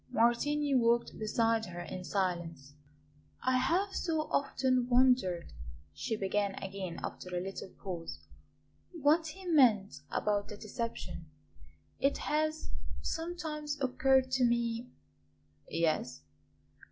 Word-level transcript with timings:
Martini 0.09 0.73
walked 0.73 1.15
beside 1.19 1.67
her 1.67 1.81
in 1.81 2.03
silence. 2.03 2.73
"I 3.43 3.57
have 3.57 3.93
so 3.93 4.21
often 4.31 4.89
wondered," 4.89 5.53
she 5.93 6.15
began 6.15 6.55
again 6.55 6.99
after 7.03 7.29
a 7.29 7.39
little 7.39 7.69
pause; 7.69 8.17
"what 8.93 9.27
he 9.27 9.45
meant 9.45 10.01
about 10.09 10.47
the 10.47 10.57
deception. 10.57 11.27
It 11.99 12.17
has 12.17 12.71
sometimes 13.03 13.79
occurred 13.79 14.31
to 14.31 14.43
me" 14.43 14.89
"Yes?" 15.69 16.23